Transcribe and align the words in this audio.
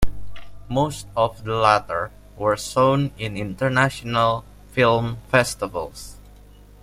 Most 0.67 1.05
of 1.15 1.43
the 1.43 1.53
latter 1.53 2.09
were 2.35 2.57
shown 2.57 3.11
in 3.19 3.37
international 3.37 4.43
film 4.71 5.19
festivals. 5.29 6.17